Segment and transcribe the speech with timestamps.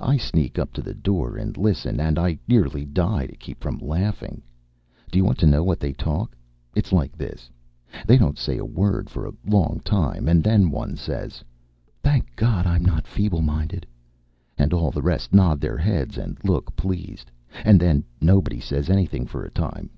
[0.00, 3.78] I sneak up to the door and listen, and I nearly die to keep from
[3.78, 4.40] laughing.
[5.10, 6.36] Do you want to know what they talk?
[6.76, 7.50] It's like this.
[8.06, 10.28] They don't say a word for a long time.
[10.28, 11.42] And then one says,
[12.00, 13.84] "Thank God I'm not feeble minded."
[14.56, 17.32] And all the rest nod their heads and look pleased.
[17.64, 19.90] And then nobody says anything for a time.